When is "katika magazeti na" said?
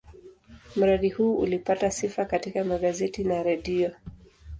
2.25-3.43